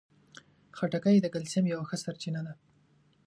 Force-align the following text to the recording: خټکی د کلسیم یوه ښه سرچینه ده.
خټکی 0.77 1.17
د 1.21 1.27
کلسیم 1.33 1.65
یوه 1.73 1.85
ښه 1.89 1.97
سرچینه 2.03 2.41
ده. 2.47 2.53